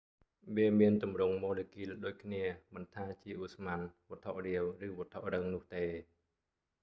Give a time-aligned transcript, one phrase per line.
[0.55, 5.85] វាមានទម្រង់ម៉ូលេគុលដូចគ្នា មិនថាជាឧស្ម័ន វត្ថុរាវ ឬវត្ថុរឹងនោះទេ